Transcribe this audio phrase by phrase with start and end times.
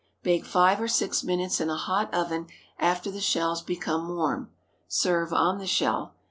[0.23, 2.47] Bake five or six minutes in a hot oven
[2.79, 4.49] after the shells become warm.
[4.87, 6.15] Serve on the shell.